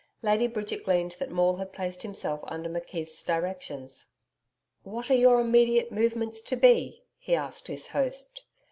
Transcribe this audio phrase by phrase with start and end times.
[0.23, 4.07] Lady Bridget gleaned that Maule had placed himself under McKeith's directions.
[4.81, 8.41] 'What are your immediate movements to be?' he asked his host.